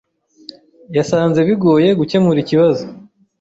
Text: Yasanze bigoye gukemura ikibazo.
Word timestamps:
Yasanze 0.97 1.39
bigoye 1.47 1.89
gukemura 1.99 2.37
ikibazo. 2.41 2.83